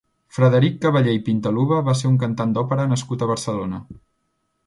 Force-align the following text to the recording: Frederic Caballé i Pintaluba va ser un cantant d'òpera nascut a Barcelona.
Frederic 0.35 0.77
Caballé 0.85 1.13
i 1.17 1.21
Pintaluba 1.27 1.81
va 1.91 1.95
ser 2.01 2.09
un 2.11 2.17
cantant 2.25 2.57
d'òpera 2.57 2.87
nascut 2.95 3.21
a 3.21 3.27
Barcelona. 3.35 3.83